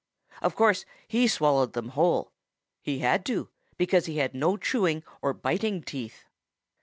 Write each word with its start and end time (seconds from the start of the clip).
Of 0.41 0.55
course 0.55 0.83
he 1.07 1.27
swallowed 1.27 1.73
them 1.73 1.89
whole. 1.89 2.31
He 2.81 2.97
had 3.05 3.23
to, 3.27 3.49
because 3.77 4.07
he 4.07 4.17
had 4.17 4.33
no 4.33 4.57
chewing 4.57 5.03
or 5.21 5.31
biting 5.31 5.83
teeth. 5.83 6.25